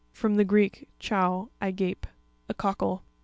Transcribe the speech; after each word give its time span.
—From 0.11 0.33
the 0.35 0.43
,Greek, 0.43 0.87
chad, 0.97 1.49
I 1.61 1.69
gape. 1.69 2.07
A 2.49 2.55
cockle. 2.55 3.03